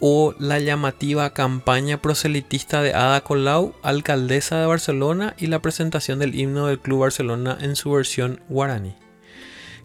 o 0.00 0.34
la 0.38 0.58
llamativa 0.58 1.30
campaña 1.30 2.00
proselitista 2.00 2.82
de 2.82 2.94
Ada 2.94 3.20
Colau, 3.20 3.74
alcaldesa 3.82 4.58
de 4.58 4.66
Barcelona, 4.66 5.34
y 5.38 5.48
la 5.48 5.60
presentación 5.60 6.18
del 6.18 6.34
himno 6.34 6.66
del 6.66 6.78
Club 6.78 7.00
Barcelona 7.00 7.58
en 7.60 7.76
su 7.76 7.90
versión 7.90 8.40
guaraní. 8.48 8.94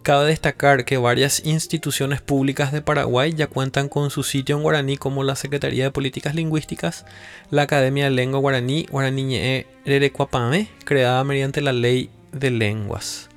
Cabe 0.06 0.28
destacar 0.28 0.86
que 0.86 0.98
varias 0.98 1.44
instituciones 1.48 2.22
públicas 2.22 2.72
de 2.72 2.84
Paraguay 2.84 3.34
ya 3.34 3.48
cuentan 3.48 3.90
con 3.90 4.12
su 4.12 4.22
sitio 4.22 4.56
en 4.56 4.62
guaraní 4.62 4.98
como 4.98 5.24
la 5.24 5.36
Secretaría 5.36 5.86
de 5.86 5.90
Políticas 5.90 6.36
Lingüísticas, 6.36 7.08
la 7.50 7.64
Academia 7.64 8.04
de 8.04 8.12
Lengua 8.12 8.40
Guaraní, 8.40 8.86
Guaraní 8.92 9.66
Erecuapame, 9.84 10.70
creada 10.84 11.24
mediante 11.24 11.60
la 11.62 11.74
Ley 11.74 12.12
de 12.32 12.52
Lenguas. 12.52 13.30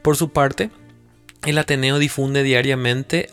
Por 0.00 0.16
su 0.16 0.30
parte, 0.30 0.70
el 1.44 1.58
Ateneo 1.58 1.98
difunde 1.98 2.44
diariamente 2.44 3.28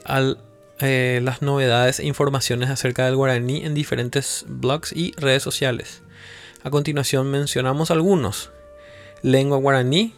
eh, 0.80 1.20
las 1.22 1.44
novedades 1.44 2.00
e 2.00 2.08
informaciones 2.08 2.72
acerca 2.72 3.06
del 3.06 3.16
guaraní 3.16 3.64
en 3.64 3.76
diferentes 3.76 4.44
blogs 4.48 4.92
y 4.92 5.12
redes 5.18 5.44
sociales. 5.44 6.02
A 6.64 6.72
continuación 6.72 7.30
mencionamos 7.30 7.92
algunos. 7.92 8.50
Lengua 9.22 9.60
Guaraní, 9.60 10.16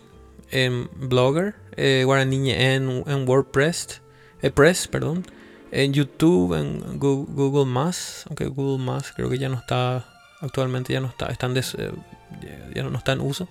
en 0.50 0.90
Blogger, 0.96 1.67
eh, 1.78 2.02
Guaraní 2.06 2.52
en, 2.52 3.04
en 3.06 3.26
WordPress, 3.28 4.02
eh, 4.42 4.50
Press, 4.50 4.88
perdón, 4.88 5.24
en 5.72 5.94
YouTube, 5.94 6.56
en 6.56 6.98
Google, 6.98 7.32
Google 7.36 7.92
aunque 8.26 8.46
Google 8.48 8.84
Más 8.84 9.12
creo 9.12 9.30
que 9.30 9.38
ya 9.38 9.48
no 9.48 9.58
está, 9.58 10.06
actualmente 10.42 10.92
ya 10.92 11.00
no 11.00 11.08
está, 11.08 11.28
están 11.28 11.56
eh, 11.56 11.92
ya 12.74 12.82
no 12.82 12.98
está 12.98 13.14
en 13.14 13.22
uso. 13.22 13.48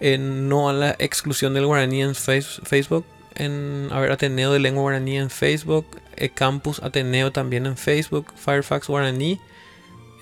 no 0.00 0.68
a 0.68 0.74
la 0.74 0.94
exclusión 0.98 1.54
del 1.54 1.64
guaraní 1.64 2.02
en 2.02 2.14
Facebook, 2.14 3.06
en 3.34 3.88
a 3.90 3.98
ver, 3.98 4.12
Ateneo 4.12 4.52
de 4.52 4.58
Lengua 4.58 4.82
Guaraní 4.82 5.16
en 5.16 5.30
Facebook, 5.30 5.86
Campus 6.34 6.82
Ateneo 6.82 7.32
también 7.32 7.64
en 7.64 7.78
Facebook, 7.78 8.26
Firefox 8.36 8.88
Guaraní 8.88 9.40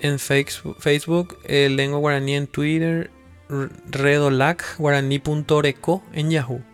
en 0.01 0.17
Facebook, 0.17 1.37
Lengua 1.45 1.99
Guaraní 1.99 2.35
en 2.35 2.47
Twitter, 2.47 3.11
Redolac 3.89 4.77
Guaraní.oreco 4.77 6.03
en 6.13 6.31
Yahoo 6.31 6.70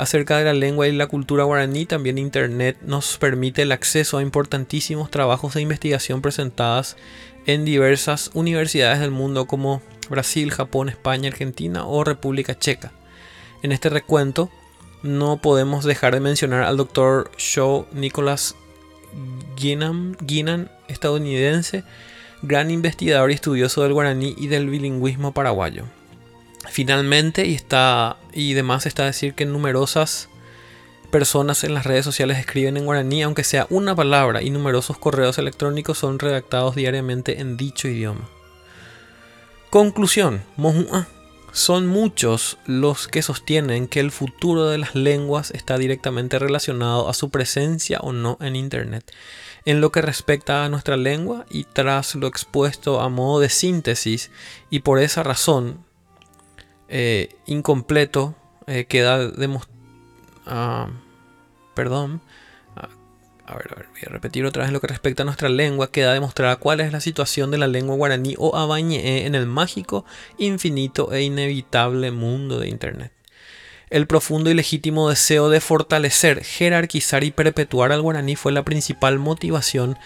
acerca 0.00 0.38
de 0.38 0.44
la 0.44 0.54
lengua 0.54 0.88
y 0.88 0.92
la 0.92 1.08
cultura 1.08 1.44
guaraní, 1.44 1.84
también 1.84 2.16
Internet 2.16 2.78
nos 2.80 3.18
permite 3.18 3.62
el 3.62 3.72
acceso 3.72 4.16
a 4.16 4.22
importantísimos 4.22 5.10
trabajos 5.10 5.54
de 5.54 5.60
investigación 5.60 6.22
presentadas 6.22 6.96
en 7.44 7.66
diversas 7.66 8.30
universidades 8.32 9.00
del 9.00 9.10
mundo 9.10 9.46
como 9.46 9.82
Brasil, 10.08 10.50
Japón, 10.52 10.88
España, 10.88 11.28
Argentina 11.28 11.86
o 11.86 12.02
República 12.02 12.58
Checa. 12.58 12.92
En 13.62 13.72
este 13.72 13.90
recuento 13.90 14.50
no 15.02 15.36
podemos 15.42 15.84
dejar 15.84 16.14
de 16.14 16.20
mencionar 16.20 16.62
al 16.62 16.78
doctor 16.78 17.30
Shaw 17.36 17.86
Nicholas 17.92 18.56
Guinan, 19.56 20.70
estadounidense, 20.88 21.84
gran 22.40 22.70
investigador 22.70 23.30
y 23.30 23.34
estudioso 23.34 23.82
del 23.82 23.92
guaraní 23.92 24.34
y 24.38 24.46
del 24.46 24.70
bilingüismo 24.70 25.32
paraguayo. 25.32 25.84
Finalmente, 26.68 27.46
y, 27.46 27.54
está, 27.54 28.18
y 28.32 28.52
demás 28.52 28.86
está 28.86 29.04
decir 29.04 29.34
que 29.34 29.46
numerosas 29.46 30.28
personas 31.10 31.64
en 31.64 31.74
las 31.74 31.84
redes 31.84 32.04
sociales 32.04 32.38
escriben 32.38 32.76
en 32.76 32.84
guaraní, 32.84 33.22
aunque 33.22 33.44
sea 33.44 33.66
una 33.70 33.94
palabra, 33.94 34.42
y 34.42 34.50
numerosos 34.50 34.98
correos 34.98 35.38
electrónicos 35.38 35.98
son 35.98 36.18
redactados 36.18 36.74
diariamente 36.76 37.40
en 37.40 37.56
dicho 37.56 37.88
idioma. 37.88 38.28
Conclusión. 39.70 40.42
Son 41.52 41.86
muchos 41.86 42.58
los 42.66 43.08
que 43.08 43.22
sostienen 43.22 43.88
que 43.88 44.00
el 44.00 44.12
futuro 44.12 44.68
de 44.68 44.78
las 44.78 44.94
lenguas 44.94 45.50
está 45.50 45.78
directamente 45.78 46.38
relacionado 46.38 47.08
a 47.08 47.14
su 47.14 47.30
presencia 47.30 47.98
o 48.00 48.12
no 48.12 48.38
en 48.40 48.54
Internet. 48.54 49.12
En 49.64 49.80
lo 49.80 49.90
que 49.90 50.00
respecta 50.00 50.64
a 50.64 50.68
nuestra 50.68 50.96
lengua 50.96 51.44
y 51.50 51.64
tras 51.64 52.14
lo 52.14 52.28
expuesto 52.28 53.00
a 53.00 53.08
modo 53.08 53.40
de 53.40 53.48
síntesis, 53.48 54.30
y 54.70 54.80
por 54.80 55.00
esa 55.00 55.22
razón 55.22 55.84
eh, 56.90 57.36
incompleto 57.46 58.34
eh, 58.66 58.84
queda 58.84 59.28
demostrado. 59.28 59.78
Ah, 60.44 60.90
perdón. 61.74 62.20
Ah, 62.76 62.88
a 63.46 63.56
ver, 63.56 63.68
a 63.72 63.76
ver, 63.76 63.86
voy 63.90 64.00
a 64.04 64.10
repetir 64.10 64.44
otra 64.44 64.64
vez 64.64 64.72
lo 64.72 64.80
que 64.80 64.88
respecta 64.88 65.22
a 65.22 65.26
nuestra 65.26 65.48
lengua. 65.48 65.92
Queda 65.92 66.12
demostrada 66.12 66.56
cuál 66.56 66.80
es 66.80 66.92
la 66.92 67.00
situación 67.00 67.50
de 67.50 67.58
la 67.58 67.68
lengua 67.68 67.96
guaraní 67.96 68.34
o 68.38 68.56
abañe 68.56 69.24
en 69.26 69.34
el 69.34 69.46
mágico, 69.46 70.04
infinito 70.36 71.12
e 71.12 71.22
inevitable 71.22 72.10
mundo 72.10 72.58
de 72.58 72.68
Internet. 72.68 73.12
El 73.88 74.06
profundo 74.06 74.50
y 74.50 74.54
legítimo 74.54 75.08
deseo 75.08 75.48
de 75.48 75.60
fortalecer, 75.60 76.44
jerarquizar 76.44 77.24
y 77.24 77.30
perpetuar 77.30 77.92
al 77.92 78.02
guaraní 78.02 78.36
fue 78.36 78.52
la 78.52 78.64
principal 78.64 79.18
motivación 79.18 79.96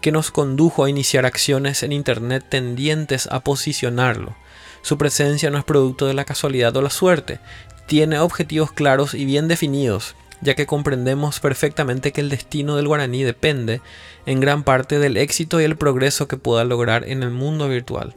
que 0.00 0.12
nos 0.12 0.30
condujo 0.30 0.84
a 0.84 0.90
iniciar 0.90 1.26
acciones 1.26 1.82
en 1.82 1.92
Internet 1.92 2.44
tendientes 2.48 3.28
a 3.28 3.40
posicionarlo 3.40 4.36
su 4.82 4.98
presencia 4.98 5.50
no 5.50 5.58
es 5.58 5.64
producto 5.64 6.06
de 6.06 6.14
la 6.14 6.24
casualidad 6.24 6.76
o 6.76 6.82
la 6.82 6.90
suerte, 6.90 7.40
tiene 7.86 8.18
objetivos 8.18 8.72
claros 8.72 9.14
y 9.14 9.24
bien 9.24 9.48
definidos, 9.48 10.14
ya 10.40 10.54
que 10.54 10.66
comprendemos 10.66 11.40
perfectamente 11.40 12.12
que 12.12 12.20
el 12.20 12.28
destino 12.28 12.76
del 12.76 12.88
guaraní 12.88 13.22
depende 13.22 13.80
en 14.26 14.40
gran 14.40 14.64
parte 14.64 14.98
del 14.98 15.16
éxito 15.16 15.60
y 15.60 15.64
el 15.64 15.76
progreso 15.76 16.28
que 16.28 16.36
pueda 16.36 16.64
lograr 16.64 17.08
en 17.08 17.22
el 17.22 17.30
mundo 17.30 17.68
virtual. 17.68 18.14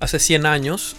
Hace 0.00 0.20
100 0.20 0.46
años, 0.46 0.94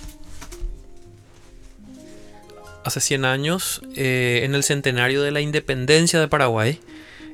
hace 2.83 2.99
100 2.99 3.25
años, 3.25 3.81
eh, 3.95 4.41
en 4.43 4.55
el 4.55 4.63
centenario 4.63 5.21
de 5.21 5.31
la 5.31 5.41
independencia 5.41 6.19
de 6.19 6.27
Paraguay, 6.27 6.79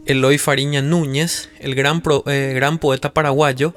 Eloy 0.05 0.37
Fariña 0.37 0.83
Núñez, 0.83 1.49
el 1.59 1.73
gran, 1.73 2.03
eh, 2.27 2.51
gran 2.53 2.77
poeta 2.77 3.13
paraguayo, 3.13 3.73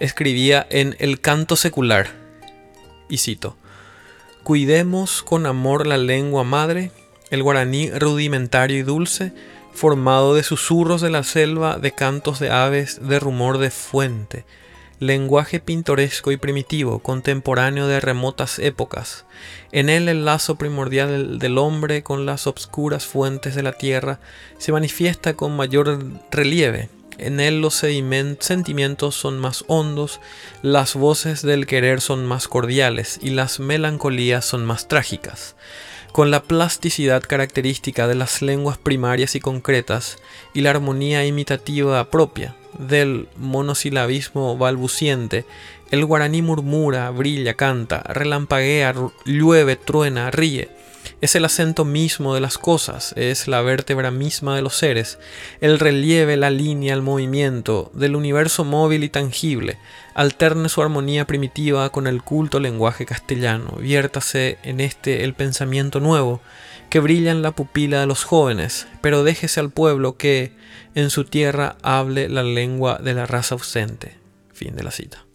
escribía 0.00 0.66
en 0.70 0.96
El 0.98 1.20
canto 1.20 1.56
secular, 1.56 2.25
y 3.08 3.18
cito, 3.18 3.56
Cuidemos 4.42 5.22
con 5.22 5.44
amor 5.44 5.86
la 5.86 5.98
lengua 5.98 6.44
madre, 6.44 6.92
el 7.30 7.42
guaraní 7.42 7.90
rudimentario 7.90 8.78
y 8.78 8.82
dulce, 8.82 9.32
formado 9.72 10.34
de 10.34 10.42
susurros 10.42 11.00
de 11.00 11.10
la 11.10 11.24
selva, 11.24 11.78
de 11.78 11.90
cantos 11.90 12.38
de 12.38 12.50
aves, 12.50 13.00
de 13.06 13.18
rumor 13.18 13.58
de 13.58 13.70
fuente, 13.70 14.44
lenguaje 15.00 15.60
pintoresco 15.60 16.32
y 16.32 16.36
primitivo, 16.36 17.00
contemporáneo 17.00 17.86
de 17.86 18.00
remotas 18.00 18.58
épocas. 18.58 19.26
En 19.72 19.88
él 19.88 20.08
el 20.08 20.24
lazo 20.24 20.54
primordial 20.54 21.38
del 21.38 21.58
hombre 21.58 22.02
con 22.02 22.24
las 22.24 22.46
obscuras 22.46 23.04
fuentes 23.04 23.54
de 23.54 23.62
la 23.62 23.72
tierra 23.72 24.20
se 24.58 24.72
manifiesta 24.72 25.34
con 25.34 25.56
mayor 25.56 25.98
relieve, 26.30 26.88
en 27.18 27.40
él 27.40 27.60
los 27.60 27.74
sentimientos 27.74 29.14
son 29.14 29.38
más 29.38 29.64
hondos, 29.66 30.20
las 30.62 30.94
voces 30.94 31.42
del 31.42 31.66
querer 31.66 32.00
son 32.00 32.26
más 32.26 32.48
cordiales 32.48 33.18
y 33.22 33.30
las 33.30 33.60
melancolías 33.60 34.44
son 34.44 34.64
más 34.64 34.88
trágicas. 34.88 35.56
Con 36.12 36.30
la 36.30 36.42
plasticidad 36.42 37.22
característica 37.22 38.06
de 38.06 38.14
las 38.14 38.40
lenguas 38.40 38.78
primarias 38.78 39.34
y 39.34 39.40
concretas 39.40 40.16
y 40.54 40.62
la 40.62 40.70
armonía 40.70 41.26
imitativa 41.26 42.10
propia 42.10 42.56
del 42.78 43.28
monosilabismo 43.36 44.56
balbuciente, 44.56 45.44
el 45.90 46.04
guaraní 46.04 46.42
murmura, 46.42 47.10
brilla, 47.10 47.54
canta, 47.54 48.02
relampaguea, 48.02 48.94
llueve, 49.24 49.76
truena, 49.76 50.30
ríe 50.30 50.70
es 51.20 51.34
el 51.34 51.44
acento 51.44 51.84
mismo 51.84 52.34
de 52.34 52.40
las 52.40 52.58
cosas, 52.58 53.14
es 53.16 53.48
la 53.48 53.62
vértebra 53.62 54.10
misma 54.10 54.54
de 54.54 54.62
los 54.62 54.76
seres, 54.76 55.18
el 55.60 55.78
relieve, 55.78 56.36
la 56.36 56.50
línea, 56.50 56.92
el 56.92 57.02
movimiento 57.02 57.90
del 57.94 58.16
universo 58.16 58.64
móvil 58.64 59.02
y 59.02 59.08
tangible. 59.08 59.78
Alterne 60.14 60.68
su 60.68 60.82
armonía 60.82 61.26
primitiva 61.26 61.90
con 61.90 62.06
el 62.06 62.22
culto 62.22 62.60
lenguaje 62.60 63.06
castellano. 63.06 63.76
Viértase 63.80 64.58
en 64.62 64.80
este 64.80 65.24
el 65.24 65.34
pensamiento 65.34 66.00
nuevo 66.00 66.40
que 66.90 67.00
brilla 67.00 67.30
en 67.30 67.42
la 67.42 67.52
pupila 67.52 68.00
de 68.00 68.06
los 68.06 68.24
jóvenes, 68.24 68.86
pero 69.00 69.24
déjese 69.24 69.60
al 69.60 69.70
pueblo 69.70 70.16
que 70.16 70.52
en 70.94 71.10
su 71.10 71.24
tierra 71.24 71.76
hable 71.82 72.28
la 72.28 72.42
lengua 72.42 72.98
de 73.02 73.14
la 73.14 73.26
raza 73.26 73.54
ausente. 73.54 74.16
Fin 74.52 74.76
de 74.76 74.82
la 74.82 74.90
cita. 74.90 75.25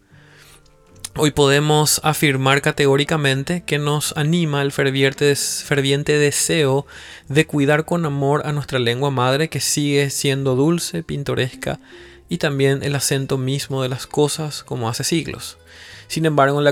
Hoy 1.17 1.31
podemos 1.31 1.99
afirmar 2.03 2.61
categóricamente 2.61 3.63
que 3.63 3.77
nos 3.77 4.15
anima 4.15 4.61
el 4.61 4.71
ferviente, 4.71 6.17
deseo 6.17 6.85
de 7.27 7.45
cuidar 7.45 7.83
con 7.83 8.05
amor 8.05 8.47
a 8.47 8.53
nuestra 8.53 8.79
lengua 8.79 9.11
madre 9.11 9.49
que 9.49 9.59
sigue 9.59 10.09
siendo 10.09 10.55
dulce, 10.55 11.03
pintoresca 11.03 11.81
y 12.29 12.37
también 12.37 12.81
el 12.81 12.95
acento 12.95 13.37
mismo 13.37 13.83
de 13.83 13.89
las 13.89 14.07
cosas 14.07 14.63
como 14.63 14.87
hace 14.87 15.03
siglos. 15.03 15.57
Sin 16.11 16.25
embargo, 16.25 16.57
en 16.57 16.65
la, 16.65 16.71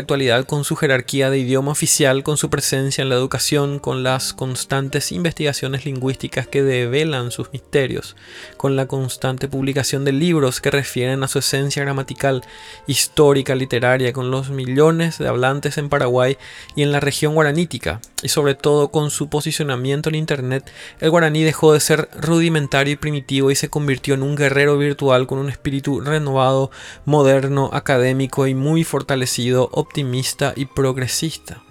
actualidad, 0.00 0.46
con 0.46 0.64
su 0.64 0.76
jerarquía 0.76 1.28
de 1.28 1.36
idioma 1.36 1.72
oficial, 1.72 2.22
con 2.22 2.38
su 2.38 2.48
presencia 2.48 3.02
en 3.02 3.10
la 3.10 3.16
educación, 3.16 3.78
con 3.78 4.02
las 4.02 4.32
constantes 4.32 5.12
investigaciones 5.12 5.84
lingüísticas 5.84 6.46
que 6.46 6.62
develan 6.62 7.32
sus 7.32 7.52
misterios, 7.52 8.16
con 8.56 8.74
la 8.74 8.86
constante 8.86 9.46
publicación 9.46 10.06
de 10.06 10.12
libros 10.12 10.62
que 10.62 10.70
refieren 10.70 11.22
a 11.22 11.28
su 11.28 11.40
esencia 11.40 11.82
gramatical, 11.82 12.44
histórica, 12.86 13.54
literaria, 13.54 14.14
con 14.14 14.30
los 14.30 14.48
millones 14.48 15.18
de 15.18 15.28
hablantes 15.28 15.76
en 15.76 15.90
Paraguay 15.90 16.38
y 16.74 16.82
en 16.82 16.92
la 16.92 17.00
región 17.00 17.34
guaranítica, 17.34 18.00
y 18.22 18.28
sobre 18.28 18.54
todo 18.54 18.88
con 18.88 19.10
su 19.10 19.28
posicionamiento 19.28 20.08
en 20.08 20.14
Internet, 20.14 20.72
el 20.98 21.10
guaraní 21.10 21.42
dejó 21.42 21.74
de 21.74 21.80
ser 21.80 22.08
rudimentario 22.18 22.94
y 22.94 22.96
primitivo 22.96 23.50
y 23.50 23.54
se 23.54 23.68
convirtió 23.68 24.14
en 24.14 24.22
un 24.22 24.34
guerrero 24.34 24.78
virtual 24.78 25.26
con 25.26 25.38
un 25.38 25.50
espíritu 25.50 26.00
renovado, 26.00 26.70
moderno, 27.04 27.68
académico 27.74 28.46
y 28.46 28.61
muy 28.62 28.84
fortalecido, 28.84 29.68
optimista 29.72 30.52
y 30.56 30.66
progresista. 30.66 31.62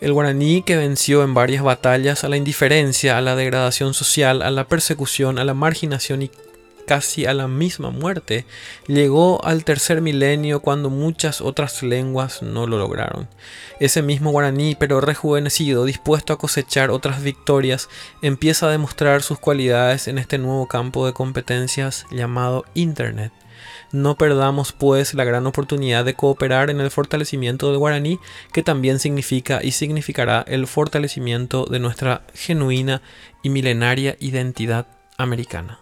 El 0.00 0.12
guaraní 0.12 0.62
que 0.62 0.76
venció 0.76 1.22
en 1.24 1.34
varias 1.34 1.62
batallas 1.62 2.24
a 2.24 2.28
la 2.28 2.36
indiferencia, 2.36 3.18
a 3.18 3.20
la 3.20 3.36
degradación 3.36 3.92
social, 3.92 4.40
a 4.40 4.50
la 4.50 4.66
persecución, 4.66 5.38
a 5.38 5.44
la 5.44 5.52
marginación 5.52 6.22
y 6.22 6.30
casi 6.86 7.26
a 7.26 7.34
la 7.34 7.48
misma 7.48 7.90
muerte, 7.90 8.46
llegó 8.86 9.44
al 9.44 9.64
tercer 9.64 10.00
milenio 10.00 10.60
cuando 10.60 10.90
muchas 10.90 11.40
otras 11.40 11.82
lenguas 11.82 12.42
no 12.42 12.66
lo 12.66 12.78
lograron. 12.78 13.28
Ese 13.78 14.02
mismo 14.02 14.30
guaraní, 14.30 14.74
pero 14.74 15.00
rejuvenecido, 15.00 15.84
dispuesto 15.84 16.32
a 16.32 16.38
cosechar 16.38 16.90
otras 16.90 17.22
victorias, 17.22 17.88
empieza 18.22 18.66
a 18.66 18.70
demostrar 18.70 19.22
sus 19.22 19.38
cualidades 19.38 20.08
en 20.08 20.18
este 20.18 20.38
nuevo 20.38 20.66
campo 20.66 21.06
de 21.06 21.12
competencias 21.12 22.06
llamado 22.10 22.64
Internet. 22.74 23.32
No 23.92 24.16
perdamos 24.16 24.72
pues 24.72 25.14
la 25.14 25.24
gran 25.24 25.46
oportunidad 25.46 26.04
de 26.04 26.14
cooperar 26.14 26.70
en 26.70 26.80
el 26.80 26.90
fortalecimiento 26.90 27.68
del 27.68 27.78
guaraní, 27.78 28.20
que 28.52 28.62
también 28.62 28.98
significa 28.98 29.60
y 29.62 29.72
significará 29.72 30.44
el 30.46 30.66
fortalecimiento 30.66 31.66
de 31.66 31.80
nuestra 31.80 32.22
genuina 32.32 33.02
y 33.42 33.50
milenaria 33.50 34.16
identidad 34.20 34.86
americana. 35.18 35.80